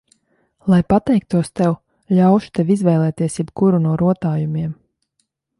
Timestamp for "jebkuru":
3.43-3.85